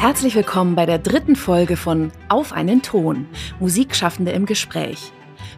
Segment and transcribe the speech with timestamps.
[0.00, 5.12] Herzlich willkommen bei der dritten Folge von Auf einen Ton, Musikschaffende im Gespräch.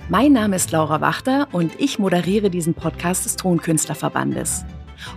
[0.08, 4.64] Mein Name ist Laura Wachter und ich moderiere diesen Podcast des Tonkünstlerverbandes.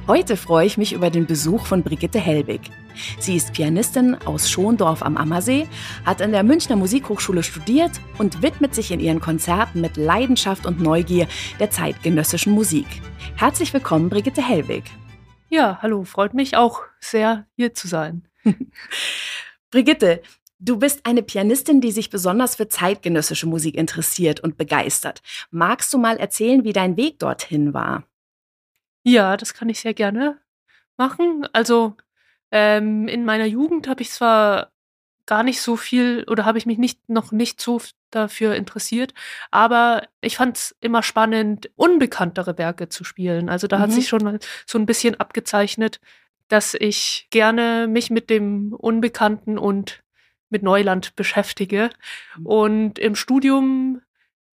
[0.05, 2.69] Heute freue ich mich über den Besuch von Brigitte Helbig.
[3.17, 5.67] Sie ist Pianistin aus Schondorf am Ammersee,
[6.05, 10.79] hat an der Münchner Musikhochschule studiert und widmet sich in ihren Konzerten mit Leidenschaft und
[10.79, 11.27] Neugier
[11.59, 12.85] der zeitgenössischen Musik.
[13.37, 14.83] Herzlich willkommen, Brigitte Helbig.
[15.49, 18.27] Ja, hallo, freut mich auch sehr, hier zu sein.
[19.71, 20.21] Brigitte,
[20.59, 25.21] du bist eine Pianistin, die sich besonders für zeitgenössische Musik interessiert und begeistert.
[25.51, 28.03] Magst du mal erzählen, wie dein Weg dorthin war?
[29.03, 30.39] Ja, das kann ich sehr gerne
[30.97, 31.47] machen.
[31.53, 31.95] Also
[32.51, 34.71] ähm, in meiner Jugend habe ich zwar
[35.25, 39.13] gar nicht so viel oder habe ich mich nicht noch nicht so dafür interessiert,
[39.51, 43.49] aber ich fand es immer spannend, unbekanntere Werke zu spielen.
[43.49, 43.81] Also da mhm.
[43.81, 45.99] hat sich schon so ein bisschen abgezeichnet,
[46.47, 50.03] dass ich gerne mich mit dem Unbekannten und
[50.49, 51.89] mit Neuland beschäftige.
[52.37, 52.45] Mhm.
[52.45, 54.01] Und im Studium,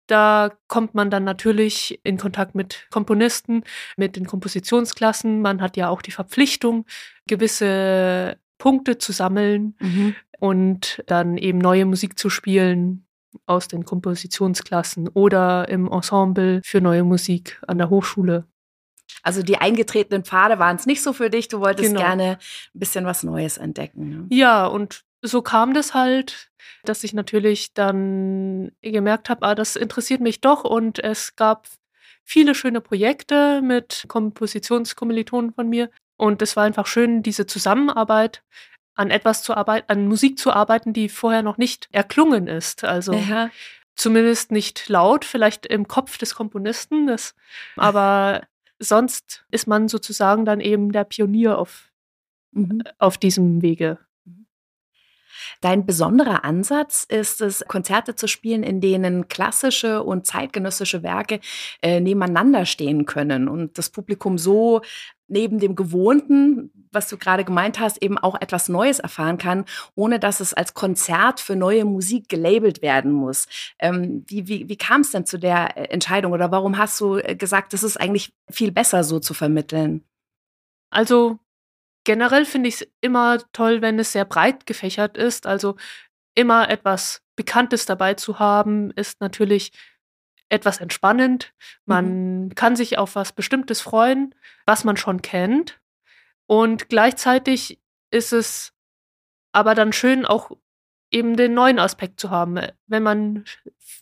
[0.07, 3.63] da kommt man dann natürlich in Kontakt mit Komponisten,
[3.97, 5.41] mit den Kompositionsklassen.
[5.41, 6.85] Man hat ja auch die Verpflichtung,
[7.27, 10.15] gewisse Punkte zu sammeln mhm.
[10.39, 13.05] und dann eben neue Musik zu spielen
[13.45, 18.45] aus den Kompositionsklassen oder im Ensemble für neue Musik an der Hochschule.
[19.23, 21.47] Also die eingetretenen Pfade waren es nicht so für dich.
[21.47, 22.01] Du wolltest genau.
[22.01, 22.37] gerne
[22.73, 24.09] ein bisschen was Neues entdecken.
[24.09, 24.27] Ne?
[24.29, 26.51] Ja, und so kam das halt,
[26.83, 30.63] dass ich natürlich dann gemerkt habe, ah, das interessiert mich doch.
[30.63, 31.67] Und es gab
[32.23, 35.89] viele schöne Projekte mit Kompositionskommilitonen von mir.
[36.17, 38.43] Und es war einfach schön, diese Zusammenarbeit
[38.95, 42.83] an etwas zu arbeiten, an Musik zu arbeiten, die vorher noch nicht erklungen ist.
[42.83, 43.49] Also ja.
[43.95, 47.07] zumindest nicht laut, vielleicht im Kopf des Komponisten.
[47.07, 47.35] Das,
[47.75, 48.41] aber
[48.81, 51.91] sonst ist man sozusagen dann eben der Pionier auf,
[52.51, 52.81] mhm.
[52.97, 53.99] auf diesem Wege.
[55.59, 61.39] Dein besonderer Ansatz ist es, Konzerte zu spielen, in denen klassische und zeitgenössische Werke
[61.81, 64.81] äh, nebeneinander stehen können und das Publikum so
[65.31, 70.19] neben dem Gewohnten, was du gerade gemeint hast, eben auch etwas Neues erfahren kann, ohne
[70.19, 73.47] dass es als Konzert für neue Musik gelabelt werden muss.
[73.79, 77.15] Ähm, wie wie, wie kam es denn zu der äh, Entscheidung oder warum hast du
[77.15, 80.03] äh, gesagt, das ist eigentlich viel besser so zu vermitteln?
[80.89, 81.39] Also
[82.03, 85.45] generell finde ich es immer toll, wenn es sehr breit gefächert ist.
[85.45, 85.75] Also
[86.35, 89.71] immer etwas Bekanntes dabei zu haben, ist natürlich
[90.49, 91.53] etwas entspannend.
[91.85, 92.55] Man mhm.
[92.55, 94.35] kann sich auf was Bestimmtes freuen,
[94.65, 95.79] was man schon kennt.
[96.45, 97.79] Und gleichzeitig
[98.11, 98.73] ist es
[99.53, 100.51] aber dann schön, auch
[101.09, 102.59] eben den neuen Aspekt zu haben.
[102.87, 103.45] Wenn man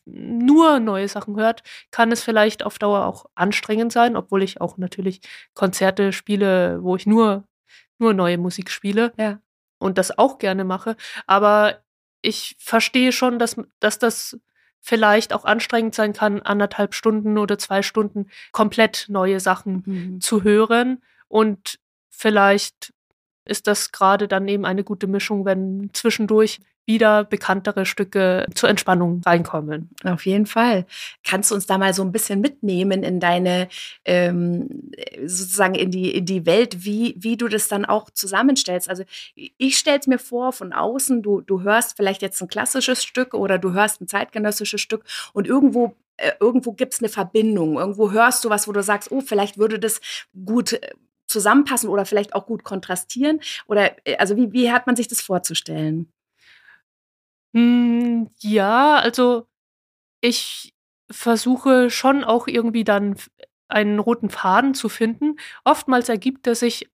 [0.06, 4.78] nur neue Sachen hört, kann es vielleicht auf Dauer auch anstrengend sein, obwohl ich auch
[4.78, 5.22] natürlich
[5.54, 7.44] Konzerte spiele, wo ich nur,
[8.00, 9.40] nur neue Musik spiele ja.
[9.78, 10.96] und das auch gerne mache.
[11.28, 11.80] Aber
[12.22, 14.40] ich verstehe schon, dass, dass das
[14.82, 20.22] vielleicht auch anstrengend sein kann, anderthalb Stunden oder zwei Stunden komplett neue Sachen mhm.
[20.22, 21.02] zu hören.
[21.28, 22.94] Und vielleicht
[23.46, 26.60] ist das gerade dann eben eine gute Mischung, wenn zwischendurch
[26.90, 29.92] wieder bekanntere Stücke zur Entspannung reinkommen.
[30.04, 30.88] Auf jeden Fall.
[31.24, 33.68] Kannst du uns da mal so ein bisschen mitnehmen in deine,
[34.06, 34.92] ähm,
[35.24, 38.90] sozusagen in die, in die Welt, wie, wie du das dann auch zusammenstellst?
[38.90, 39.04] Also
[39.36, 43.36] ich stelle es mir vor von außen, du, du hörst vielleicht jetzt ein klassisches Stück
[43.36, 48.12] oder du hörst ein zeitgenössisches Stück und irgendwo äh, irgendwo gibt es eine Verbindung, irgendwo
[48.12, 50.02] hörst du was, wo du sagst, oh, vielleicht würde das
[50.44, 50.90] gut äh,
[51.28, 53.42] zusammenpassen oder vielleicht auch gut kontrastieren?
[53.68, 56.12] Oder äh, also wie, wie hat man sich das vorzustellen?
[57.54, 59.48] Hm, ja, also
[60.22, 60.74] ich
[61.12, 63.16] versuche schon auch irgendwie dann
[63.68, 65.38] einen roten Faden zu finden.
[65.64, 66.90] Oftmals ergibt er sich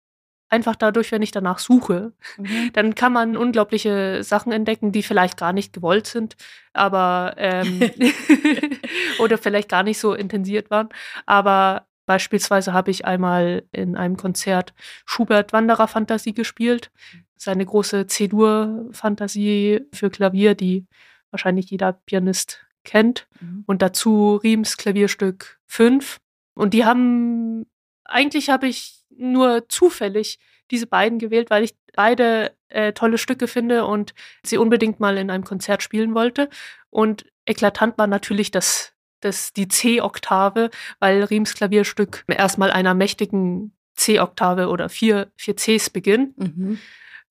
[0.50, 2.14] einfach dadurch, wenn ich danach suche.
[2.38, 2.72] Mhm.
[2.74, 6.36] Dann kann man unglaubliche Sachen entdecken, die vielleicht gar nicht gewollt sind,
[6.74, 7.82] aber ähm,
[9.20, 10.90] oder vielleicht gar nicht so intensiert waren.
[11.26, 14.74] Aber beispielsweise habe ich einmal in einem Konzert
[15.06, 16.92] Schubert Wanderer-Fantasie gespielt
[17.38, 20.86] seine große C-Dur-Fantasie für Klavier, die
[21.32, 23.28] wahrscheinlich jeder Pianist kennt.
[23.40, 23.64] Mhm.
[23.68, 26.20] Und dazu Riems Klavierstück 5.
[26.54, 27.66] Und die haben,
[28.04, 30.40] eigentlich habe ich nur zufällig
[30.72, 34.14] diese beiden gewählt, weil ich beide äh, tolle Stücke finde und
[34.44, 36.50] sie unbedingt mal in einem Konzert spielen wollte.
[36.90, 38.94] Und eklatant war natürlich das,
[39.26, 40.70] das, die C-Oktave,
[41.00, 46.38] weil Riems Klavierstück erstmal einer mächtigen C-Oktave oder vier, vier Cs beginnt.
[46.38, 46.80] Mhm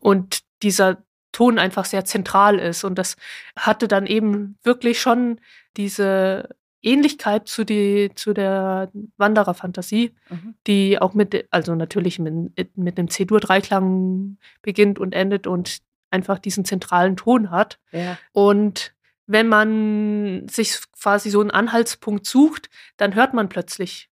[0.04, 1.02] und dieser
[1.32, 2.84] Ton einfach sehr zentral ist.
[2.84, 3.16] Und das
[3.56, 5.40] hatte dann eben wirklich schon
[5.78, 6.50] diese
[6.82, 10.54] Ähnlichkeit zu, die, zu der Wandererfantasie, mhm.
[10.66, 15.78] die auch mit, also natürlich mit, mit einem C-Dur-Dreiklang beginnt und endet und
[16.10, 17.80] einfach diesen zentralen Ton hat.
[17.90, 18.18] Ja.
[18.32, 18.93] Und
[19.26, 24.10] wenn man sich quasi so einen Anhaltspunkt sucht, dann hört man plötzlich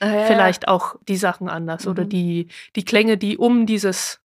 [0.00, 2.08] Ah, ja, vielleicht auch die Sachen anders oder Mhm.
[2.08, 4.20] die, die Klänge, die um dieses,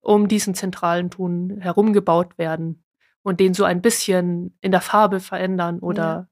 [0.00, 2.82] um diesen zentralen Ton herumgebaut werden
[3.22, 6.28] und den so ein bisschen in der Farbe verändern oder ja.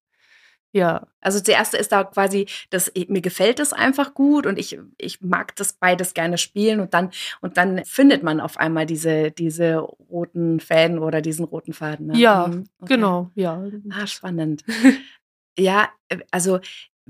[1.20, 5.56] Also zuerst ist da quasi, das, mir gefällt es einfach gut und ich, ich mag
[5.56, 7.10] das beides gerne spielen und dann,
[7.40, 12.08] und dann findet man auf einmal diese, diese roten Fäden oder diesen roten Faden.
[12.08, 12.18] Ne?
[12.18, 12.94] Ja, Mhm, okay.
[12.94, 13.62] genau, ja.
[13.90, 14.64] Ah, spannend.
[15.58, 16.60] ja, äh, also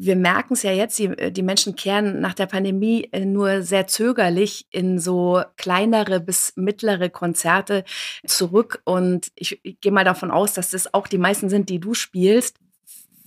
[0.01, 3.63] wir merken es ja jetzt, die, äh, die Menschen kehren nach der Pandemie äh, nur
[3.63, 7.85] sehr zögerlich in so kleinere bis mittlere Konzerte
[8.25, 8.81] zurück.
[8.85, 11.95] Und ich, ich gehe mal davon aus, dass das auch die meisten sind, die du
[11.95, 12.59] spielst.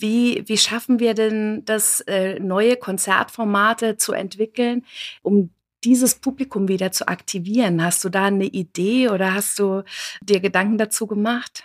[0.01, 4.85] Wie, wie schaffen wir denn das, äh, neue Konzertformate zu entwickeln,
[5.21, 5.51] um
[5.83, 7.83] dieses Publikum wieder zu aktivieren?
[7.83, 9.83] Hast du da eine Idee oder hast du
[10.21, 11.63] dir Gedanken dazu gemacht?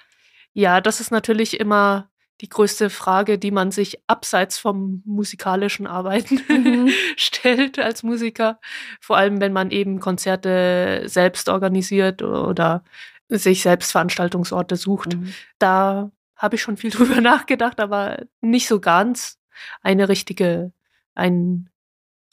[0.52, 2.08] Ja, das ist natürlich immer
[2.42, 6.90] die größte Frage, die man sich abseits vom musikalischen Arbeiten Mhm.
[7.16, 8.60] stellt als Musiker.
[9.00, 12.84] Vor allem, wenn man eben Konzerte selbst organisiert oder
[13.28, 15.16] sich selbst Veranstaltungsorte sucht.
[15.16, 15.32] Mhm.
[15.58, 19.38] Da habe ich schon viel drüber nachgedacht, aber nicht so ganz
[19.82, 20.72] eine richtige,
[21.14, 21.70] einen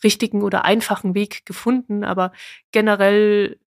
[0.04, 2.04] richtigen oder einfachen Weg gefunden.
[2.04, 2.32] Aber
[2.72, 3.58] generell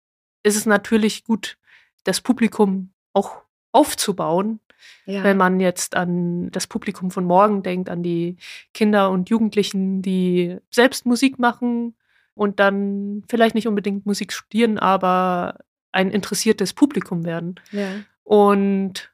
[0.43, 1.57] ist es natürlich gut,
[2.05, 3.43] das Publikum auch
[3.73, 4.61] aufzubauen,
[5.07, 5.25] Ja.
[5.25, 8.37] wenn man jetzt an das Publikum von morgen denkt, an die
[8.75, 11.97] Kinder und Jugendlichen, die selbst Musik machen
[12.35, 15.59] und dann vielleicht nicht unbedingt Musik studieren, aber
[15.93, 17.55] ein interessiertes Publikum werden.
[17.73, 17.89] ja.
[18.23, 19.11] Und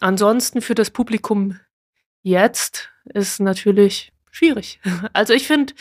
[0.00, 1.58] ansonsten für das Publikum
[2.22, 4.80] jetzt ist natürlich schwierig.
[5.12, 5.74] Also ich finde,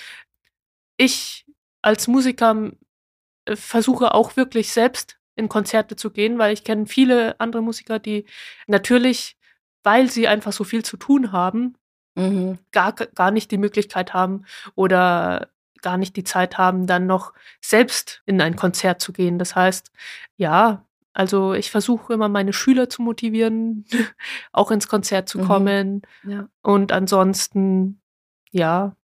[0.97, 1.45] ich
[1.81, 2.71] als Musiker
[3.45, 7.99] äh, versuche auch wirklich selbst in Konzerte zu gehen, weil ich kenne viele andere Musiker,
[7.99, 8.25] die
[8.67, 9.37] natürlich,
[9.83, 11.75] weil sie einfach so viel zu tun haben,
[12.17, 12.59] Mhm.
[12.71, 14.45] gar, gar nicht die Möglichkeit haben
[14.75, 15.49] oder
[15.81, 19.37] gar nicht die Zeit haben, dann noch selbst in ein Konzert zu gehen.
[19.37, 19.91] Das heißt,
[20.37, 20.85] ja,
[21.15, 23.85] also ich versuche immer meine Schüler zu motivieren,
[24.51, 25.43] auch ins Konzert zu Mhm.
[25.45, 26.01] kommen.
[26.27, 26.47] Ja.
[26.61, 28.01] Und ansonsten,
[28.51, 28.95] ja,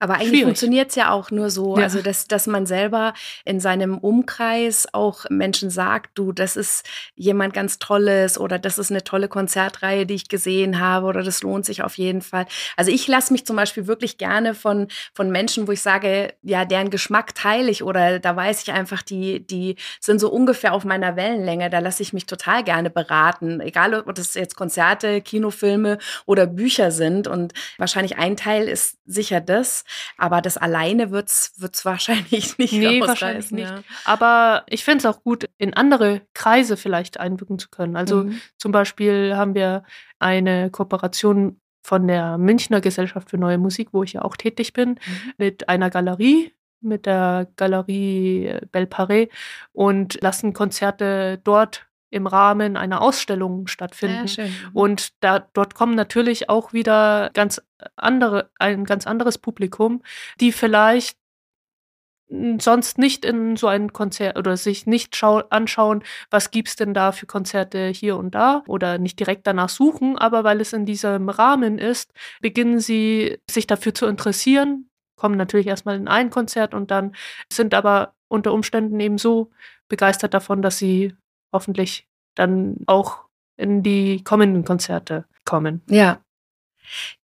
[0.00, 1.84] Aber eigentlich funktioniert es ja auch nur so, Ja.
[1.84, 3.14] also dass, dass man selber
[3.44, 8.90] in seinem Umkreis auch Menschen sagt, du, das ist jemand ganz Tolles oder das ist
[8.90, 12.46] eine tolle Konzertreihe, die ich gesehen habe oder das lohnt sich auf jeden Fall.
[12.76, 16.64] Also ich lasse mich zum Beispiel wirklich gerne von, von Menschen, wo ich sage, ja,
[16.64, 20.84] deren Geschmack teile ich oder da weiß ich einfach, die, die sind so ungefähr auf
[20.84, 25.98] meiner Wellenlänge, da lasse ich mich total gerne beraten, egal ob das jetzt Konzerte, Kinofilme
[26.26, 29.84] oder Bücher sind und wahrscheinlich ein Teil ist sicher das,
[30.18, 33.70] aber das alleine wird's wird's wahrscheinlich nicht Nee, wahrscheinlich nicht.
[33.70, 33.82] Ja.
[34.04, 37.96] aber ich finde es auch gut, in andere Kreise vielleicht einwirken zu können.
[37.96, 38.40] Also Mhm.
[38.58, 39.82] zum Beispiel haben wir
[40.18, 44.90] eine Kooperation von der Münchner Gesellschaft für neue Musik, wo ich ja auch tätig bin,
[44.90, 45.32] Mhm.
[45.36, 49.28] mit einer Galerie, mit der Galerie äh, Belparé
[49.72, 54.26] und lassen Konzerte dort im Rahmen einer Ausstellung stattfinden.
[54.26, 54.54] Ja, schön.
[54.72, 57.60] Und da, dort kommen natürlich auch wieder ganz
[57.96, 60.02] andere, ein ganz anderes Publikum,
[60.40, 61.18] die vielleicht
[62.58, 67.12] sonst nicht in so ein Konzert oder sich nicht schau anschauen, was gibt's denn da
[67.12, 71.28] für Konzerte hier und da oder nicht direkt danach suchen, aber weil es in diesem
[71.28, 76.90] Rahmen ist, beginnen sie sich dafür zu interessieren, kommen natürlich erstmal in ein Konzert und
[76.90, 77.14] dann
[77.52, 79.50] sind aber unter Umständen eben so
[79.88, 81.14] begeistert davon, dass sie
[81.54, 83.24] hoffentlich dann auch
[83.56, 85.80] in die kommenden Konzerte kommen.
[85.88, 86.20] Ja.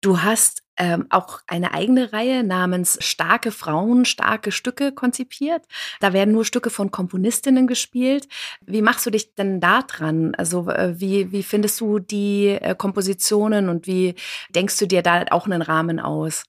[0.00, 5.64] Du hast ähm, auch eine eigene Reihe namens Starke Frauen, starke Stücke konzipiert.
[6.00, 8.28] Da werden nur Stücke von Komponistinnen gespielt.
[8.60, 10.34] Wie machst du dich denn da dran?
[10.34, 14.14] Also äh, wie, wie findest du die äh, Kompositionen und wie
[14.50, 16.44] denkst du dir da auch einen Rahmen aus?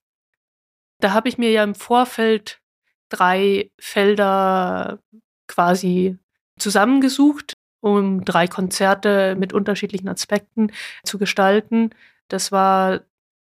[0.99, 2.59] Da habe ich mir ja im Vorfeld
[3.09, 4.99] drei Felder
[5.47, 6.17] quasi
[6.57, 7.54] zusammengesucht,
[7.85, 10.71] um drei Konzerte mit unterschiedlichen Aspekten
[11.03, 11.91] zu gestalten.
[12.29, 13.01] Das war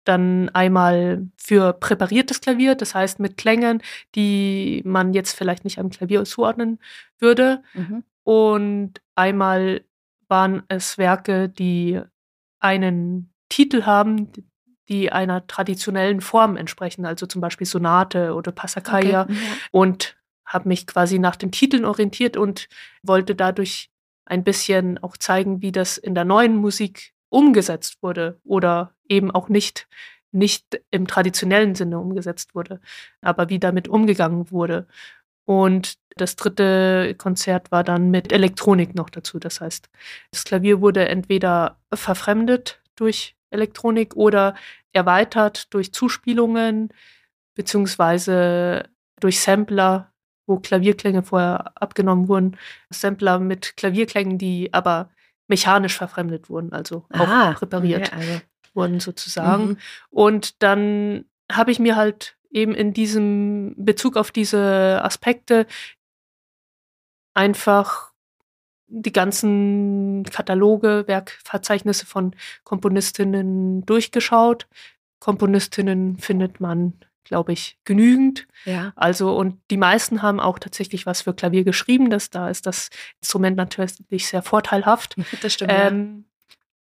[0.03, 3.81] dann einmal für präpariertes Klavier, das heißt mit Klängen,
[4.13, 6.77] die man jetzt vielleicht nicht am Klavier zuordnen
[7.17, 7.63] würde.
[7.73, 8.03] Mhm.
[8.23, 9.81] Und einmal
[10.27, 11.99] waren es Werke, die
[12.59, 14.31] einen Titel haben,
[14.89, 19.23] die einer traditionellen Form entsprechen, also zum Beispiel Sonate oder Passacaglia.
[19.23, 19.35] Okay.
[19.71, 22.69] Und habe mich quasi nach den Titeln orientiert und
[23.01, 23.88] wollte dadurch
[24.29, 29.49] ein bisschen auch zeigen, wie das in der neuen Musik umgesetzt wurde oder eben auch
[29.49, 29.87] nicht,
[30.31, 32.79] nicht im traditionellen Sinne umgesetzt wurde,
[33.21, 34.87] aber wie damit umgegangen wurde.
[35.45, 39.39] Und das dritte Konzert war dann mit Elektronik noch dazu.
[39.39, 39.89] Das heißt,
[40.31, 44.55] das Klavier wurde entweder verfremdet durch Elektronik oder
[44.93, 46.89] erweitert durch Zuspielungen
[47.55, 48.83] beziehungsweise
[49.19, 50.11] durch Sampler,
[50.49, 52.57] wo Klavierklänge vorher abgenommen wurden.
[52.89, 55.09] Sampler mit Klavierklängen, die aber
[55.47, 58.41] mechanisch verfremdet wurden, also auch Ah, präpariert okay, also.
[58.73, 59.67] wurden sozusagen.
[59.67, 59.77] Mhm.
[60.09, 65.67] Und dann habe ich mir halt eben in diesem Bezug auf diese Aspekte
[67.33, 68.11] einfach
[68.87, 74.67] die ganzen Kataloge, Werkverzeichnisse von Komponistinnen durchgeschaut.
[75.19, 76.93] Komponistinnen findet man,
[77.29, 78.45] glaube ich, genügend.
[78.65, 78.91] Ja.
[78.97, 82.09] Also, und die meisten haben auch tatsächlich was für Klavier geschrieben.
[82.09, 82.89] Das, da ist das
[83.21, 85.15] Instrument natürlich sehr vorteilhaft.
[85.41, 85.71] Das stimmt.
[85.73, 86.25] Ähm,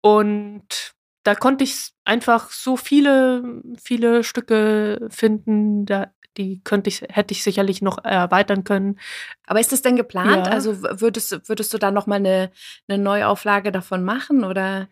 [0.01, 7.33] und da konnte ich einfach so viele, viele Stücke finden, da, die könnte ich, hätte
[7.33, 8.97] ich sicherlich noch erweitern können.
[9.45, 10.47] Aber ist das denn geplant?
[10.47, 10.53] Ja.
[10.53, 12.51] Also würdest, würdest du da nochmal eine,
[12.87, 14.43] eine Neuauflage davon machen?
[14.45, 14.87] Oder?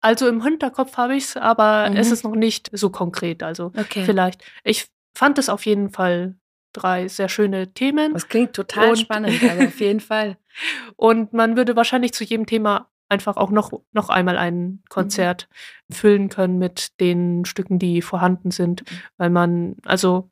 [0.00, 1.96] Also im Hinterkopf habe ich es, aber Mhm.
[1.96, 3.42] es ist noch nicht so konkret.
[3.42, 4.04] Also Okay.
[4.04, 4.44] vielleicht.
[4.62, 6.36] Ich fand es auf jeden Fall
[6.72, 8.12] drei sehr schöne Themen.
[8.14, 10.36] Das klingt total Und- spannend, also auf jeden Fall.
[10.96, 15.48] Und man würde wahrscheinlich zu jedem Thema einfach auch noch, noch einmal ein Konzert
[15.90, 18.82] füllen können mit den Stücken, die vorhanden sind,
[19.18, 20.30] weil man, also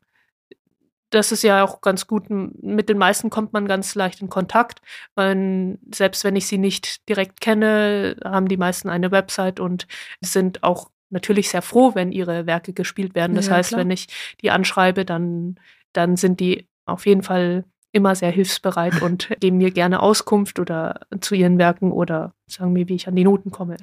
[1.11, 4.81] das ist ja auch ganz gut, mit den meisten kommt man ganz leicht in Kontakt,
[5.13, 9.87] weil selbst wenn ich sie nicht direkt kenne, haben die meisten eine Website und
[10.21, 13.35] sind auch natürlich sehr froh, wenn ihre Werke gespielt werden.
[13.35, 13.81] Das Ja, heißt, klar.
[13.81, 14.07] wenn ich
[14.41, 15.59] die anschreibe, dann,
[15.93, 21.01] dann sind die auf jeden Fall immer sehr hilfsbereit und geben mir gerne Auskunft oder
[21.21, 23.77] zu ihren Werken oder sagen mir, wie ich an die Noten komme.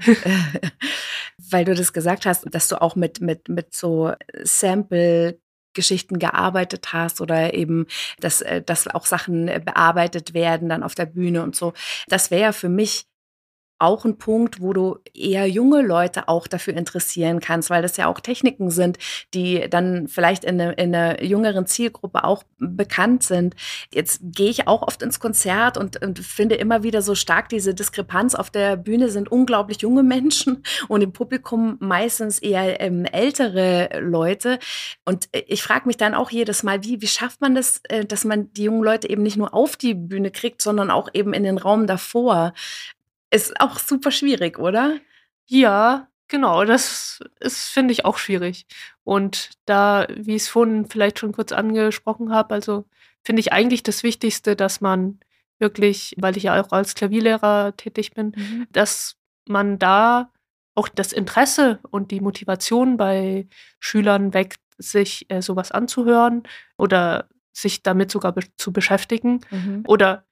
[1.50, 7.20] Weil du das gesagt hast, dass du auch mit, mit, mit so Sample-Geschichten gearbeitet hast
[7.20, 7.87] oder eben,
[8.18, 11.72] dass, äh, dass auch Sachen äh, bearbeitet werden dann auf der Bühne und so.
[12.08, 13.06] Das wäre ja für mich
[13.80, 18.06] auch ein Punkt, wo du eher junge Leute auch dafür interessieren kannst, weil das ja
[18.06, 18.99] auch Techniken sind,
[19.34, 23.56] die dann vielleicht in, eine, in einer jüngeren Zielgruppe auch bekannt sind.
[23.92, 27.75] Jetzt gehe ich auch oft ins Konzert und, und finde immer wieder so stark diese
[27.75, 28.34] Diskrepanz.
[28.34, 34.58] Auf der Bühne sind unglaublich junge Menschen und im Publikum meistens eher ähm, ältere Leute.
[35.04, 38.04] Und äh, ich frage mich dann auch jedes Mal, wie, wie schafft man das, äh,
[38.04, 41.32] dass man die jungen Leute eben nicht nur auf die Bühne kriegt, sondern auch eben
[41.32, 42.52] in den Raum davor.
[43.30, 44.99] Ist auch super schwierig, oder?
[45.46, 48.66] Ja, genau, das ist, finde ich, auch schwierig.
[49.04, 52.84] Und da, wie ich es vorhin vielleicht schon kurz angesprochen habe, also
[53.22, 55.20] finde ich eigentlich das Wichtigste, dass man
[55.58, 58.32] wirklich, weil ich ja auch als Klavierlehrer tätig bin,
[58.72, 60.30] dass man da
[60.75, 63.46] auch das Interesse und die Motivation bei
[63.78, 66.44] Schülern weckt, sich äh, sowas anzuhören
[66.78, 69.40] oder sich damit sogar be zu beschäftigen.
[69.50, 69.84] Mhm.
[69.87, 70.25] Oder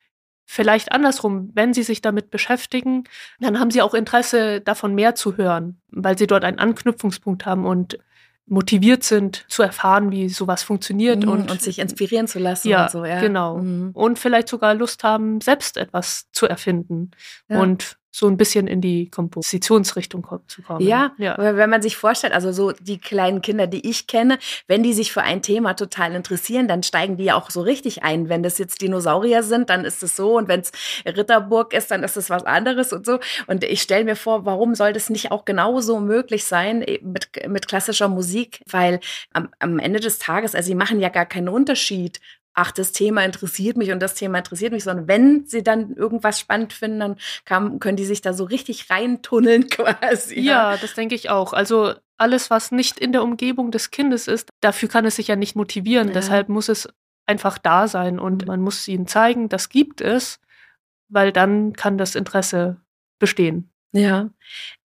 [0.51, 3.05] vielleicht andersrum, wenn sie sich damit beschäftigen,
[3.39, 7.67] dann haben sie auch Interesse davon mehr zu hören, weil sie dort einen Anknüpfungspunkt haben
[7.67, 7.99] und
[8.47, 12.85] motiviert sind zu erfahren, wie sowas funktioniert Mhm, und, und sich inspirieren zu lassen Ja,
[12.85, 13.21] und so, ja.
[13.21, 13.59] genau.
[13.59, 13.91] Mhm.
[13.93, 17.11] und vielleicht sogar Lust haben, selbst etwas zu erfinden
[17.51, 17.61] Ja.
[17.61, 20.81] und so ein bisschen in die Kompositionsrichtung ko- zu kommen.
[20.85, 21.37] Ja, ja.
[21.39, 25.13] wenn man sich vorstellt, also so die kleinen Kinder, die ich kenne, wenn die sich
[25.13, 28.29] für ein Thema total interessieren, dann steigen die ja auch so richtig ein.
[28.29, 30.73] Wenn das jetzt Dinosaurier sind, dann ist es so und wenn es
[31.07, 33.21] Ritterburg ist, dann ist es was anderes und so.
[33.47, 37.29] Und ich stelle mir vor, warum soll das nicht auch genauso möglich sein eben mit,
[37.49, 38.63] mit klassischer Musik?
[38.69, 38.99] Weil
[39.33, 42.21] am, am Ende des Tages, also sie machen ja gar keinen Unterschied.
[42.61, 46.41] Ach, das Thema interessiert mich und das Thema interessiert mich, sondern wenn sie dann irgendwas
[46.41, 50.41] spannend finden, dann kann, können die sich da so richtig reintunneln quasi.
[50.41, 51.53] Ja, das denke ich auch.
[51.53, 55.37] Also alles, was nicht in der Umgebung des Kindes ist, dafür kann es sich ja
[55.37, 56.09] nicht motivieren.
[56.09, 56.15] Ja.
[56.15, 56.89] Deshalb muss es
[57.27, 58.49] einfach da sein und Mhm.
[58.49, 60.41] man muss ihnen zeigen, das gibt es,
[61.09, 62.81] weil dann kann das Interesse
[63.21, 63.71] bestehen.
[63.93, 64.31] Ja.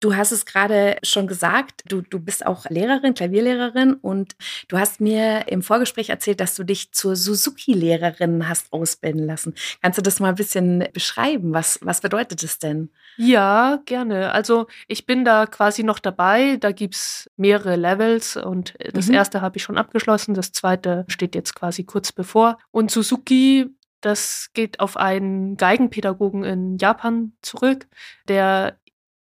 [0.00, 4.34] Du hast es gerade schon gesagt, du, du bist auch Lehrerin, Klavierlehrerin und
[4.68, 9.54] du hast mir im Vorgespräch erzählt, dass du dich zur Suzuki-Lehrerin hast ausbilden lassen.
[9.82, 11.52] Kannst du das mal ein bisschen beschreiben?
[11.52, 12.90] Was, was bedeutet das denn?
[13.16, 14.32] Ja, gerne.
[14.32, 16.56] Also ich bin da quasi noch dabei.
[16.56, 19.14] Da gibt es mehrere Levels und das Mhm.
[19.14, 22.56] erste habe ich schon abgeschlossen, das zweite steht jetzt quasi kurz bevor.
[22.70, 23.66] Und Suzuki,
[24.00, 27.86] das geht auf einen Geigenpädagogen in Japan zurück,
[28.28, 28.78] der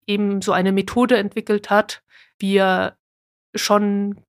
[0.10, 2.02] eben so eine Methode entwickelt hat,
[2.40, 2.98] wie er
[3.56, 4.22] schon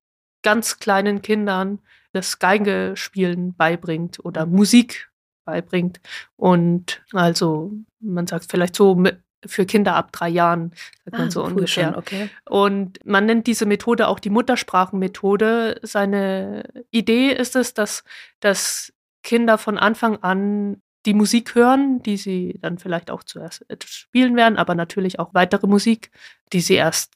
[0.43, 1.79] ganz kleinen Kindern
[2.13, 5.09] das Geigespielen beibringt oder Musik
[5.45, 5.99] beibringt.
[6.35, 10.71] Und also, man sagt vielleicht so mit, für Kinder ab drei Jahren,
[11.03, 11.89] sagt man so ungefähr.
[11.89, 12.29] schon, okay.
[12.47, 15.79] Und man nennt diese Methode auch die Muttersprachenmethode.
[15.81, 18.03] Seine Idee ist es, dass,
[18.39, 24.35] dass Kinder von Anfang an die Musik hören, die sie dann vielleicht auch zuerst spielen
[24.35, 26.11] werden, aber natürlich auch weitere Musik,
[26.53, 27.13] die sie erst,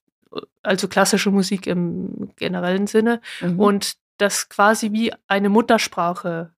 [0.63, 3.59] also klassische Musik im generellen Sinne mhm.
[3.59, 6.53] und das quasi wie eine Muttersprache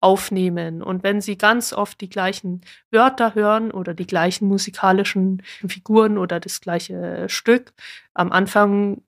[0.00, 0.82] aufnehmen.
[0.82, 6.40] Und wenn sie ganz oft die gleichen Wörter hören oder die gleichen musikalischen Figuren oder
[6.40, 7.72] das gleiche Stück,
[8.12, 9.02] am Anfang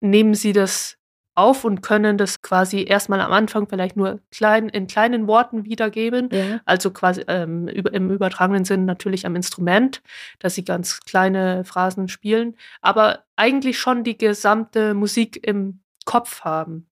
[0.00, 0.99] nehmen sie das
[1.34, 6.28] auf und können das quasi erstmal am Anfang vielleicht nur klein, in kleinen Worten wiedergeben.
[6.32, 6.60] Ja.
[6.64, 10.02] Also quasi ähm, über, im übertragenen Sinn natürlich am Instrument,
[10.38, 16.88] dass sie ganz kleine Phrasen spielen, aber eigentlich schon die gesamte Musik im Kopf haben.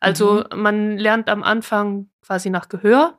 [0.00, 0.62] Also mhm.
[0.62, 3.18] man lernt am Anfang quasi nach Gehör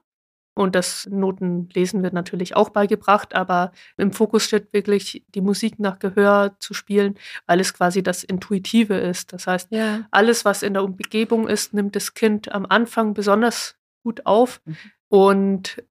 [0.59, 5.99] und das Notenlesen wird natürlich auch beigebracht, aber im Fokus steht wirklich die Musik nach
[5.99, 7.15] Gehör zu spielen,
[7.47, 9.31] weil es quasi das Intuitive ist.
[9.31, 10.05] Das heißt, ja.
[10.11, 14.59] alles, was in der Umgebung ist, nimmt das Kind am Anfang besonders gut auf.
[14.65, 14.75] Mhm.
[15.07, 15.83] Und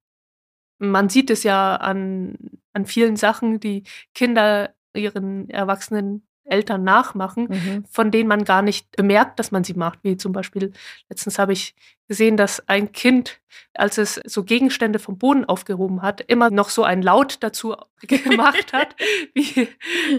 [0.76, 2.36] man sieht es ja an,
[2.74, 3.84] an vielen Sachen, die
[4.14, 7.84] Kinder ihren Erwachsenen Eltern nachmachen, mhm.
[7.90, 10.00] von denen man gar nicht bemerkt, dass man sie macht.
[10.02, 10.72] Wie zum Beispiel,
[11.08, 11.74] letztens habe ich
[12.08, 13.40] gesehen, dass ein Kind,
[13.74, 17.76] als es so Gegenstände vom Boden aufgehoben hat, immer noch so ein Laut dazu
[18.06, 18.96] gemacht hat,
[19.34, 19.68] wie,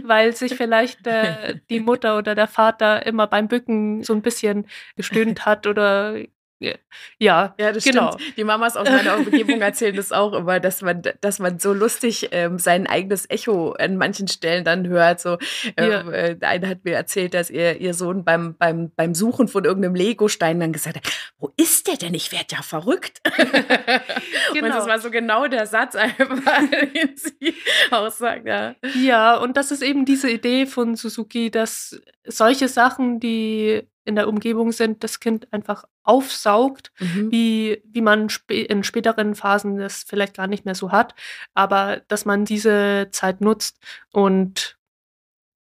[0.03, 4.67] weil sich vielleicht äh, die Mutter oder der Vater immer beim Bücken so ein bisschen
[4.95, 6.15] gestöhnt hat oder
[6.59, 8.11] ja, ja, das genau.
[8.11, 8.37] stimmt.
[8.37, 12.29] Die Mamas aus meiner Umgebung erzählen das auch immer, dass man, dass man so lustig
[12.31, 15.21] ähm, sein eigenes Echo an manchen Stellen dann hört.
[15.21, 15.37] So,
[15.77, 16.11] ähm, ja.
[16.11, 19.95] äh, eine hat mir erzählt, dass ihr, ihr Sohn beim, beim, beim Suchen von irgendeinem
[19.95, 22.13] Legostein dann gesagt hat, wo ist der denn?
[22.13, 23.21] Ich werde ja verrückt.
[23.23, 23.49] genau.
[24.53, 26.27] Und das war so genau der Satz, einfach,
[26.93, 27.55] den sie
[27.91, 28.45] auch sagt.
[28.45, 28.75] Ja.
[28.95, 34.27] ja, und das ist eben diese Idee von Suzuki, dass solche Sachen, die in der
[34.27, 37.31] Umgebung sind, das Kind einfach aufsaugt, mhm.
[37.31, 41.15] wie, wie man in späteren Phasen das vielleicht gar nicht mehr so hat,
[41.53, 43.77] aber dass man diese Zeit nutzt
[44.11, 44.77] und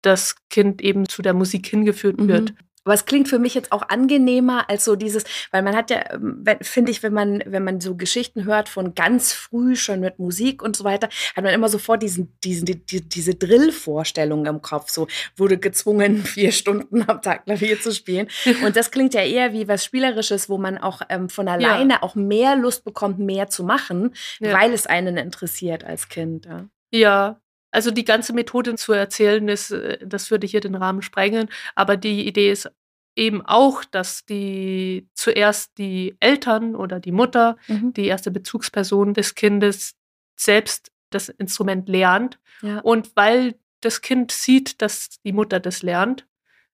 [0.01, 2.27] das Kind eben zu der Musik hingeführt mhm.
[2.27, 2.53] wird.
[2.87, 6.13] Aber es klingt für mich jetzt auch angenehmer als so dieses, weil man hat ja,
[6.13, 10.19] ähm, finde ich, wenn man, wenn man so Geschichten hört von ganz früh schon mit
[10.19, 14.89] Musik und so weiter, hat man immer sofort diesen, diesen, die, diese Drill-Vorstellung im Kopf.
[14.89, 18.29] So wurde gezwungen, vier Stunden am Tag Klavier zu spielen.
[18.63, 22.03] Und das klingt ja eher wie was Spielerisches, wo man auch ähm, von alleine ja.
[22.03, 24.57] auch mehr Lust bekommt, mehr zu machen, ja.
[24.57, 26.45] weil es einen interessiert als Kind.
[26.45, 26.69] Ja.
[26.89, 31.49] Ja, also die ganze Methode zu erzählen, ist, äh, das würde hier den Rahmen sprengen.
[31.75, 32.69] Aber die Idee ist
[33.15, 37.93] eben auch, dass die zuerst die Eltern oder die Mutter, mhm.
[37.93, 39.95] die erste Bezugsperson des Kindes,
[40.39, 42.39] selbst das Instrument lernt.
[42.61, 42.79] Ja.
[42.79, 46.27] Und weil das Kind sieht, dass die Mutter das lernt,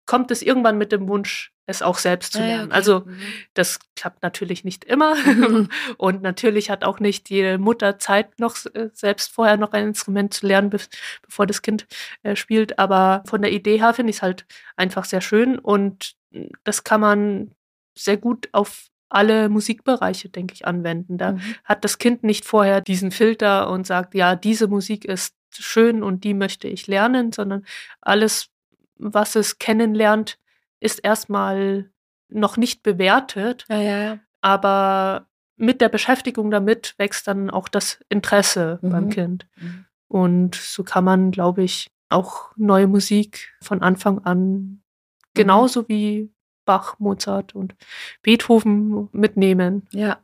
[0.06, 2.54] kommt es irgendwann mit dem Wunsch, es auch selbst zu lernen.
[2.54, 2.74] Ja, okay.
[2.74, 3.18] Also mhm.
[3.54, 5.16] das klappt natürlich nicht immer
[5.98, 10.34] und natürlich hat auch nicht jede Mutter Zeit, noch äh, selbst vorher noch ein Instrument
[10.34, 11.88] zu lernen, bevor das Kind
[12.24, 12.80] äh, spielt.
[12.80, 16.16] Aber von der Idee her finde ich es halt einfach sehr schön und
[16.64, 17.52] das kann man
[17.96, 21.18] sehr gut auf alle Musikbereiche, denke ich, anwenden.
[21.18, 21.42] Da mhm.
[21.64, 26.24] hat das Kind nicht vorher diesen Filter und sagt, ja, diese Musik ist schön und
[26.24, 27.64] die möchte ich lernen, sondern
[28.02, 28.50] alles,
[28.98, 30.40] was es kennenlernt,
[30.80, 31.92] ist erstmal
[32.30, 33.66] noch nicht bewertet.
[33.70, 34.20] Ja, ja.
[34.42, 38.90] Aber mit der Beschäftigung damit wächst dann auch das Interesse mhm.
[38.90, 39.48] beim Kind.
[39.56, 39.86] Mhm.
[40.08, 44.82] Und so kann man, glaube ich, auch neue Musik von Anfang an mhm.
[45.34, 46.32] genauso wie
[46.66, 47.76] Bach, Mozart und
[48.22, 49.88] Beethoven mitnehmen.
[49.92, 50.20] Ja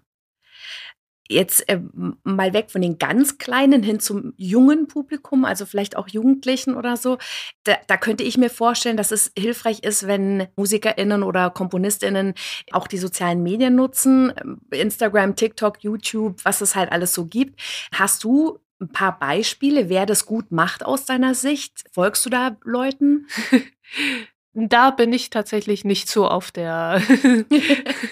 [1.29, 1.79] jetzt äh,
[2.23, 6.97] mal weg von den ganz Kleinen hin zum jungen Publikum, also vielleicht auch Jugendlichen oder
[6.97, 7.17] so.
[7.63, 12.33] Da, da, könnte ich mir vorstellen, dass es hilfreich ist, wenn MusikerInnen oder KomponistInnen
[12.71, 14.33] auch die sozialen Medien nutzen.
[14.71, 17.61] Instagram, TikTok, YouTube, was es halt alles so gibt.
[17.93, 21.83] Hast du ein paar Beispiele, wer das gut macht aus deiner Sicht?
[21.91, 23.27] Folgst du da Leuten?
[24.53, 27.01] Da bin ich tatsächlich nicht so auf der,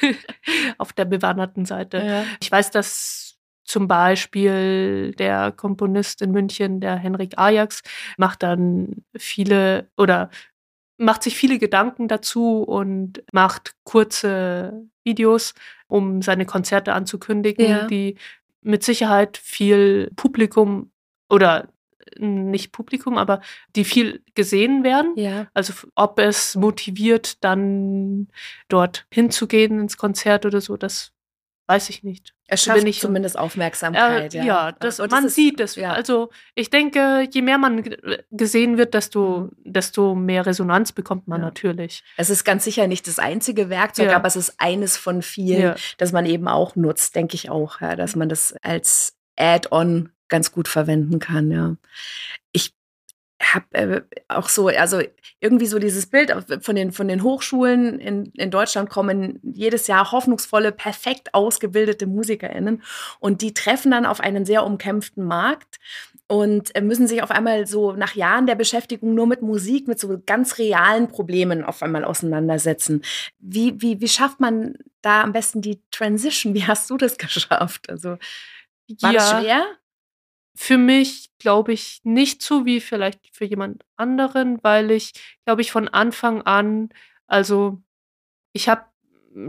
[0.78, 1.98] auf der bewanderten Seite.
[1.98, 2.24] Ja.
[2.40, 7.82] Ich weiß, dass zum Beispiel der Komponist in München, der Henrik Ajax,
[8.18, 10.30] macht dann viele oder
[10.98, 15.54] macht sich viele Gedanken dazu und macht kurze Videos,
[15.88, 17.88] um seine Konzerte anzukündigen, ja.
[17.88, 18.18] die
[18.62, 20.92] mit Sicherheit viel Publikum
[21.30, 21.68] oder
[22.18, 23.42] nicht Publikum, aber
[23.76, 25.14] die viel gesehen werden.
[25.18, 25.48] Ja.
[25.54, 28.28] Also ob es motiviert, dann
[28.70, 31.12] dort hinzugehen ins Konzert oder so, das
[31.70, 32.34] weiß ich nicht.
[32.48, 34.34] Es schafft ich- zumindest Aufmerksamkeit.
[34.34, 35.76] Äh, ja, ja, das, Und man ist- sieht es.
[35.76, 35.92] ja.
[35.92, 37.98] Also ich denke, je mehr man g-
[38.32, 41.48] gesehen wird, desto, desto mehr Resonanz bekommt man Ja.
[41.48, 42.06] natürlich.
[42.16, 46.14] Es ist ganz sicher nicht das einzige Werkzeug, aber es ist eines von vielen, das
[46.14, 51.20] man eben auch nutzt, denke ich auch, dass man das als Add-on ganz gut verwenden
[51.20, 51.52] kann.
[51.52, 51.76] Ja.
[52.52, 52.74] Ich
[53.42, 55.00] habe äh, auch so, also
[55.40, 59.86] irgendwie so dieses Bild auf- von den, von den Hochschulen in, in Deutschland kommen jedes
[59.88, 62.82] Jahr hoffnungsvolle, perfekt ausgebildete MusikerInnen
[63.20, 65.78] und die treffen dann auf einen sehr umkämpften Markt
[66.26, 70.00] und äh, müssen sich auf einmal so nach Jahren der Beschäftigung nur mit Musik, mit
[70.00, 73.04] so ganz realen Problemen auf einmal auseinandersetzen.
[73.38, 76.56] Wie, wie, wie schafft man da am besten die Transition?
[76.56, 77.88] Wie hast du das geschafft?
[77.90, 78.18] Also
[79.02, 79.64] war das schwer?
[80.60, 85.14] Für mich glaube ich nicht so wie vielleicht für jemand anderen, weil ich
[85.46, 86.90] glaube ich von Anfang an,
[87.28, 87.80] also
[88.54, 88.86] ich habe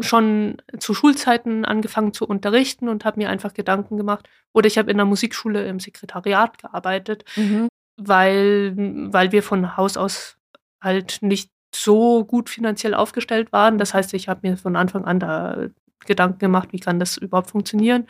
[0.01, 4.29] schon zu Schulzeiten angefangen zu unterrichten und habe mir einfach Gedanken gemacht.
[4.53, 7.69] Oder ich habe in der Musikschule im Sekretariat gearbeitet, Mhm.
[7.97, 10.37] weil, weil wir von Haus aus
[10.83, 13.79] halt nicht so gut finanziell aufgestellt waren.
[13.79, 15.69] Das heißt, ich habe mir von Anfang an da
[16.07, 18.07] Gedanken gemacht, wie kann das überhaupt funktionieren.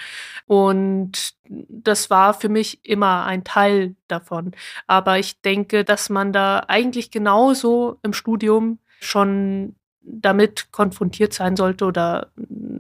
[0.46, 4.53] Und das war für mich immer ein Teil davon.
[4.87, 11.85] Aber ich denke, dass man da eigentlich genauso im Studium schon damit konfrontiert sein sollte
[11.85, 12.79] oder mm,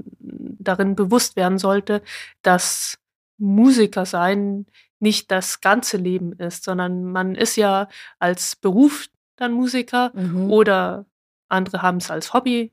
[0.58, 2.02] darin bewusst werden sollte,
[2.42, 2.98] dass
[3.38, 4.66] Musiker sein
[5.00, 10.50] nicht das ganze Leben ist, sondern man ist ja als Beruf dann Musiker Mhm.
[10.50, 11.06] oder
[11.48, 12.72] andere haben es als Hobby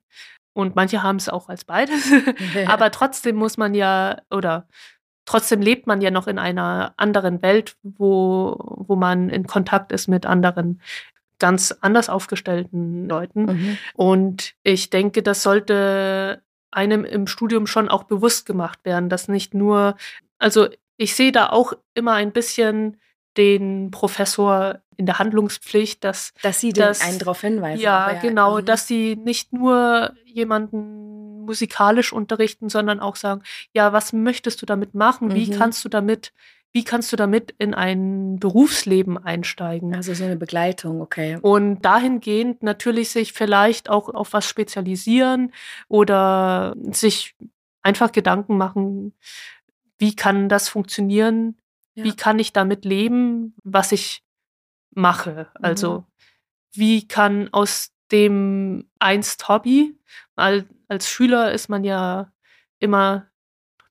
[0.55, 2.11] und manche haben es auch als beides.
[2.67, 4.67] Aber trotzdem muss man ja oder
[5.25, 10.07] trotzdem lebt man ja noch in einer anderen Welt, wo, wo man in Kontakt ist
[10.07, 10.81] mit anderen
[11.37, 13.45] ganz anders aufgestellten Leuten.
[13.45, 13.77] Mhm.
[13.95, 16.41] Und ich denke, das sollte
[16.71, 19.97] einem im Studium schon auch bewusst gemacht werden, dass nicht nur,
[20.37, 22.97] also ich sehe da auch immer ein bisschen
[23.37, 27.81] den Professor in der Handlungspflicht, dass Dass sie Das- den einen darauf hinweisen.
[27.81, 28.65] ja, aber genau, mhm.
[28.65, 33.41] dass sie nicht nur jemanden musikalisch unterrichten, sondern auch sagen,
[33.73, 35.33] ja, was möchtest du damit machen?
[35.35, 35.57] Wie Mhm.
[35.57, 36.33] kannst du damit,
[36.71, 39.93] wie kannst du damit in ein Berufsleben einsteigen?
[39.95, 41.37] Also so eine Begleitung, okay.
[41.41, 45.51] Und dahingehend natürlich sich vielleicht auch auf was spezialisieren
[45.87, 47.35] oder sich
[47.83, 49.13] einfach Gedanken machen,
[49.99, 51.55] wie kann das funktionieren?
[51.95, 52.03] Ja.
[52.03, 54.23] Wie kann ich damit leben, was ich
[54.91, 55.47] mache?
[55.55, 56.05] Also,
[56.73, 59.97] wie kann aus dem einst Hobby,
[60.35, 62.31] als Schüler ist man ja
[62.79, 63.27] immer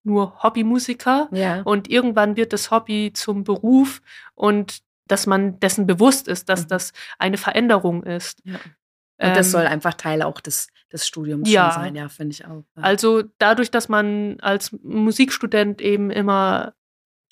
[0.03, 1.63] nur Hobbymusiker Ja.
[1.63, 4.03] und irgendwann wird das Hobby zum Beruf
[4.35, 6.69] und dass man dessen bewusst ist, dass Mhm.
[6.69, 8.41] das eine Veränderung ist.
[8.45, 8.55] Ja.
[8.55, 11.71] Und das Ähm, soll einfach Teil auch des, des Studiums ja.
[11.73, 12.65] schon sein, ja, finde ich auch.
[12.77, 12.83] Ja.
[12.83, 16.75] Also dadurch, dass man als Musikstudent eben immer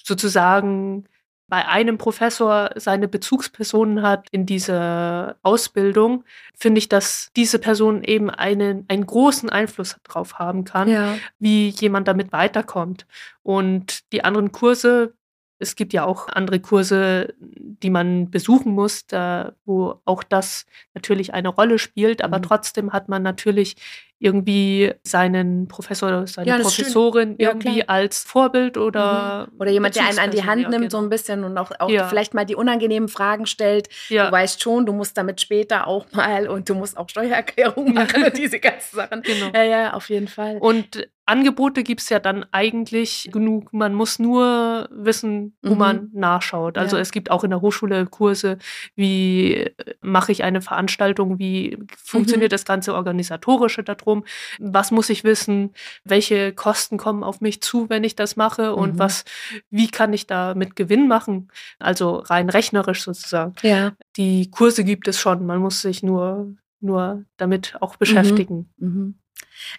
[0.04, 1.04] sozusagen
[1.48, 6.24] bei einem Professor seine Bezugspersonen hat in dieser Ausbildung,
[6.56, 11.18] finde ich, dass diese Person eben einen, einen großen Einfluss drauf haben kann, ja.
[11.40, 13.06] wie jemand damit weiterkommt.
[13.42, 15.12] Und die anderen Kurse,
[15.58, 21.34] es gibt ja auch andere Kurse, die man besuchen muss, da, wo auch das natürlich
[21.34, 22.42] eine Rolle spielt, aber Mhm.
[22.44, 23.76] trotzdem hat man natürlich
[24.22, 26.58] irgendwie seinen Professor oder seine Ja.
[26.58, 27.90] Professorin Ja, irgendwie klar.
[27.96, 31.06] als Vorbild oder Oder jemand, der einen an die Hand ja, nimmt, so genau.
[31.06, 32.06] ein bisschen und auch, auch Ja.
[32.08, 33.88] vielleicht mal die unangenehmen Fragen stellt.
[34.08, 37.92] Ja, Du weißt schon, du musst damit später auch mal und du musst auch Steuererklärung
[37.94, 39.22] machen und diese ganzen Sachen.
[39.22, 39.46] genau.
[39.54, 40.58] Ja, ja, auf jeden Fall.
[40.58, 43.72] Und Angebote gibt es ja dann eigentlich genug.
[43.72, 45.78] Man muss nur wissen, wo Mhm.
[45.78, 46.76] man nachschaut.
[46.76, 47.02] Also Ja.
[47.02, 48.58] es gibt auch in der Hochschule Kurse,
[48.96, 52.54] wie äh, mache ich eine Veranstaltung, wie funktioniert Mhm.
[52.54, 54.24] das ganze Organisatorische darum,
[54.58, 55.72] was muss ich wissen,
[56.04, 58.98] welche Kosten kommen auf mich zu, wenn ich das mache und Mhm.
[58.98, 59.24] was,
[59.70, 63.54] wie kann ich da mit Gewinn machen, also rein rechnerisch sozusagen.
[63.62, 63.92] ja.
[64.16, 68.70] Die Kurse gibt es schon, man muss sich nur, nur damit auch beschäftigen.
[68.78, 69.14] Mhm.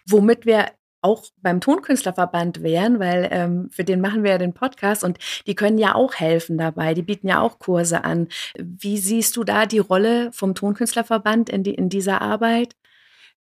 [0.07, 0.67] Womit wir
[1.03, 5.55] auch beim Tonkünstlerverband wären, weil ähm, für den machen wir ja den Podcast und die
[5.55, 6.93] können ja auch helfen dabei.
[6.93, 8.27] Die bieten ja auch Kurse an.
[8.57, 12.75] Wie siehst du da die Rolle vom Tonkünstlerverband in, die, in dieser Arbeit?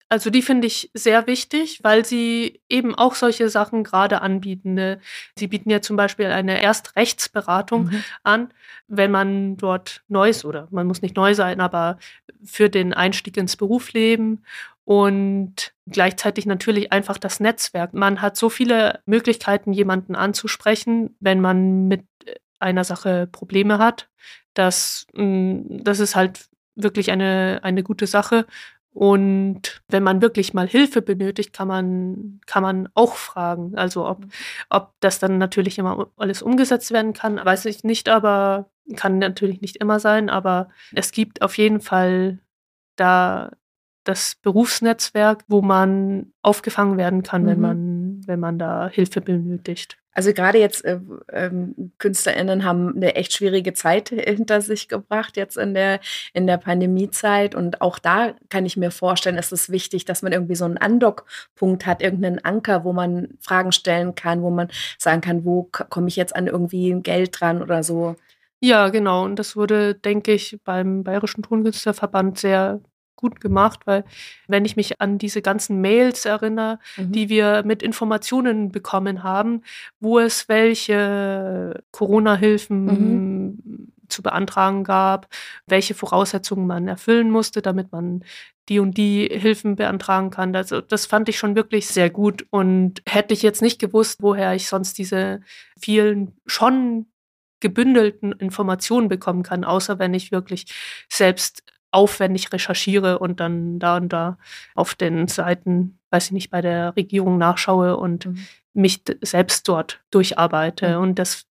[0.10, 4.76] Also die finde ich sehr wichtig, weil sie eben auch solche Sachen gerade anbieten.
[4.76, 5.00] Ne?
[5.36, 8.04] Sie bieten ja zum Beispiel eine Erstrechtsberatung Mhm.
[8.24, 8.54] an,
[8.88, 11.98] wenn man dort neu ist oder man muss nicht neu sein, aber
[12.44, 14.46] für den Einstieg ins Berufsleben
[14.86, 17.93] und gleichzeitig natürlich einfach das Netzwerk.
[17.93, 22.06] Man hat so viele Möglichkeiten, jemanden anzusprechen, wenn man mit
[22.60, 24.10] einer Sache Probleme hat.
[24.54, 28.46] Das, mm, das ist halt wirklich eine, eine gute Sache.
[28.93, 33.76] Und wenn man wirklich mal Hilfe benötigt, kann man, kann man auch fragen.
[33.76, 34.26] Also ob,
[34.69, 39.62] ob das dann natürlich immer alles umgesetzt werden kann, weiß ich nicht, aber kann natürlich
[39.62, 40.30] nicht immer sein.
[40.30, 42.39] Aber es gibt auf jeden Fall
[42.96, 43.52] da
[44.04, 47.48] das Berufsnetzwerk, wo man aufgefangen werden kann, mhm.
[47.48, 49.98] wenn man, wenn man da Hilfe benötigt.
[50.16, 51.00] Also gerade jetzt äh,
[51.32, 56.00] ähm, KünstlerInnen haben eine echt schwierige Zeit hinter sich gebracht, jetzt in der,
[56.34, 57.56] in der Pandemiezeit.
[57.56, 60.78] Und auch da kann ich mir vorstellen, ist es wichtig, dass man irgendwie so einen
[60.78, 66.08] Andockpunkt hat, irgendeinen Anker, wo man Fragen stellen kann, wo man sagen kann, wo komme
[66.08, 68.16] ich jetzt an irgendwie Geld dran oder so.
[68.62, 69.26] Ja, genau.
[69.26, 72.80] Und das wurde, denke ich, beim Bayerischen Tonkünstlerverband sehr
[73.23, 74.03] gut gemacht, weil
[74.49, 77.12] wenn ich mich an diese ganzen Mails erinnere, mhm.
[77.13, 79.62] die wir mit Informationen bekommen haben,
[80.01, 83.93] wo es welche Corona-Hilfen mhm.
[84.09, 85.29] zu beantragen gab,
[85.67, 88.25] welche Voraussetzungen man erfüllen musste, damit man
[88.67, 90.53] die und die Hilfen beantragen kann.
[90.53, 94.53] Also das fand ich schon wirklich sehr gut und hätte ich jetzt nicht gewusst, woher
[94.53, 95.39] ich sonst diese
[95.79, 97.05] vielen schon
[97.62, 100.65] gebündelten Informationen bekommen kann, außer wenn ich wirklich
[101.09, 104.38] selbst aufwendig recherchiere und dann da und da
[104.75, 108.45] auf den Seiten, weiß ich nicht, bei der Regierung nachschaue und mhm.
[108.73, 110.97] mich selbst dort durcharbeite.
[110.97, 111.03] Mhm.
[111.03, 111.45] Und das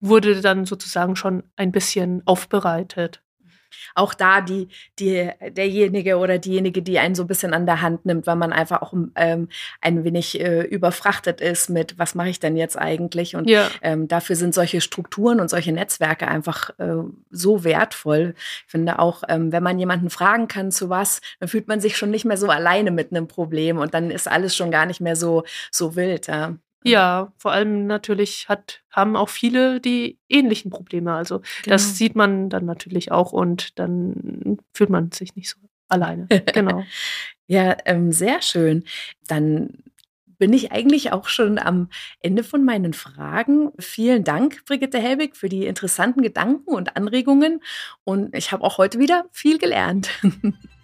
[0.00, 3.22] wurde dann sozusagen schon ein bisschen aufbereitet
[3.94, 8.06] auch da die, die, derjenige oder diejenige, die einen so ein bisschen an der Hand
[8.06, 9.48] nimmt, weil man einfach auch ähm,
[9.80, 13.36] ein wenig äh, überfrachtet ist mit, was mache ich denn jetzt eigentlich?
[13.36, 13.68] Und ja.
[13.82, 18.34] ähm, dafür sind solche Strukturen und solche Netzwerke einfach äh, so wertvoll.
[18.66, 21.96] Ich finde auch, ähm, wenn man jemanden fragen kann zu was, dann fühlt man sich
[21.96, 25.00] schon nicht mehr so alleine mit einem Problem und dann ist alles schon gar nicht
[25.00, 26.26] mehr so, so wild.
[26.26, 26.56] Ja.
[26.88, 31.14] Ja, vor allem natürlich hat, haben auch viele die ähnlichen Probleme.
[31.14, 31.74] Also genau.
[31.74, 36.26] das sieht man dann natürlich auch und dann fühlt man sich nicht so alleine.
[36.52, 36.84] genau.
[37.46, 38.84] ja, ähm, sehr schön.
[39.26, 39.82] Dann
[40.38, 41.88] bin ich eigentlich auch schon am
[42.20, 43.72] Ende von meinen Fragen.
[43.78, 47.62] Vielen Dank, Brigitte Helbig, für die interessanten Gedanken und Anregungen.
[48.04, 50.10] Und ich habe auch heute wieder viel gelernt.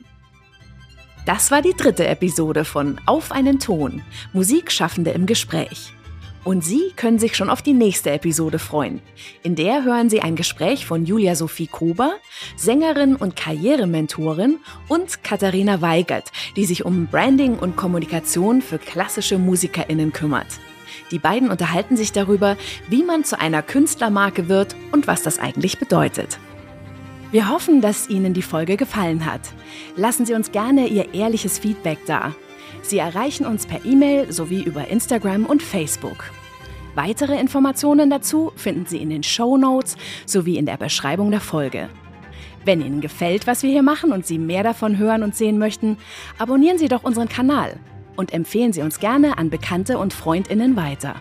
[1.25, 5.93] Das war die dritte Episode von Auf einen Ton, Musikschaffende im Gespräch.
[6.43, 9.01] Und Sie können sich schon auf die nächste Episode freuen.
[9.45, 12.15] In der hören Sie ein Gespräch von Julia Sophie Kober,
[12.57, 14.59] Sängerin und Karrierementorin,
[14.89, 20.59] und Katharina Weigert, die sich um Branding und Kommunikation für klassische MusikerInnen kümmert.
[21.13, 22.57] Die beiden unterhalten sich darüber,
[22.89, 26.41] wie man zu einer Künstlermarke wird und was das eigentlich bedeutet.
[27.33, 29.41] Wir hoffen, dass Ihnen die Folge gefallen hat.
[29.97, 32.35] Lassen Sie uns gerne Ihr ehrliches Feedback da.
[32.83, 36.31] Sie erreichen uns per E-Mail sowie über Instagram und Facebook.
[36.95, 41.89] Weitere Informationen dazu finden Sie in den Show Notes sowie in der Beschreibung der Folge.
[42.67, 45.97] Wenn Ihnen gefällt, was wir hier machen und Sie mehr davon hören und sehen möchten,
[46.39, 47.81] abonnieren Sie doch unseren Kanal
[48.15, 51.15] und empfehlen Sie uns gerne an Bekannte und Freundinnen weiter.